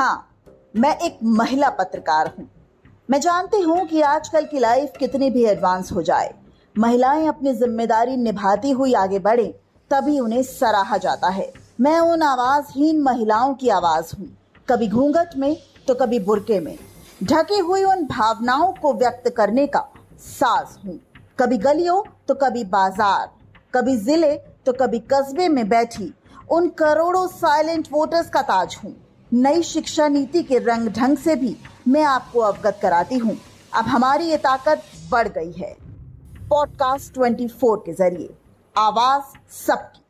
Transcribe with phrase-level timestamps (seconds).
[0.00, 0.26] हाँ
[0.76, 2.46] मैं एक महिला पत्रकार हूँ।
[3.08, 6.32] मैं जानती हूँ कि आजकल की लाइफ कितनी भी एडवांस हो जाए,
[6.74, 9.44] महिलाएँ अपनी ज़िम्मेदारी निभाती हुई आगे बढ़े,
[9.90, 14.28] तभी उन्हें सराहा जाता है। मैं उन आवाजहीन महिलाओं की आवाज़ हूँ,
[14.68, 15.56] कभी घूंघट में
[15.88, 16.76] तो कभी बुरके में।
[17.22, 19.86] ढकी हुई उन भावनाओं को व्यक्त करने का
[20.20, 20.98] साज हूँ।
[21.40, 23.30] कभी गलियों तो कभी बाज़ार,
[23.74, 24.34] कभी ज़िले
[24.66, 26.12] तो कभी कस्बे में बैठी
[26.50, 28.96] उन करोड़ों साइलेंट वोटर्स का ताज हूँ।
[29.32, 31.56] नई शिक्षा नीति के रंग ढंग से भी
[31.88, 33.36] मैं आपको अवगत कराती हूँ।
[33.74, 35.76] अब हमारी ये ताकत बढ़ गई है।
[36.48, 38.34] पॉडकास्ट 24 के ज़रिए।
[38.76, 40.02] आवाज़ सबकी।